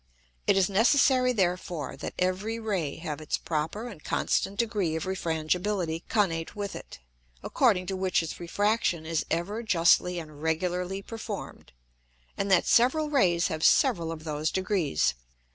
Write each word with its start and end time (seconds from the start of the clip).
It 0.47 0.57
is 0.57 0.67
necessary 0.67 1.31
therefore 1.31 1.95
that 1.97 2.15
every 2.17 2.57
Ray 2.57 2.95
have 2.95 3.21
its 3.21 3.37
proper 3.37 3.87
and 3.87 4.03
constant 4.03 4.57
degree 4.57 4.95
of 4.95 5.05
Refrangibility 5.05 6.01
connate 6.09 6.55
with 6.55 6.75
it, 6.75 6.97
according 7.43 7.85
to 7.85 7.95
which 7.95 8.23
its 8.23 8.39
refraction 8.39 9.05
is 9.05 9.23
ever 9.29 9.61
justly 9.61 10.17
and 10.17 10.41
regularly 10.41 11.03
perform'd; 11.03 11.71
and 12.35 12.49
that 12.49 12.65
several 12.65 13.11
Rays 13.11 13.49
have 13.49 13.63
several 13.63 14.11
of 14.11 14.23
those 14.23 14.49
degrees. 14.49 15.13